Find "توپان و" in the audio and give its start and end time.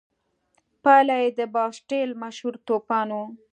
2.67-3.23